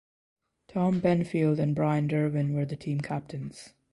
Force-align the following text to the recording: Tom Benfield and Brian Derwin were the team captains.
Tom 0.67 0.99
Benfield 0.99 1.59
and 1.59 1.75
Brian 1.75 2.07
Derwin 2.09 2.55
were 2.55 2.65
the 2.65 2.75
team 2.75 3.01
captains. 3.01 3.75